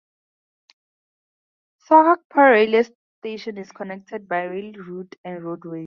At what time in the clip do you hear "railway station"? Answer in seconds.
2.53-3.59